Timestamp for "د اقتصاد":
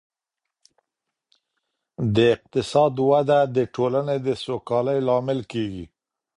2.15-2.93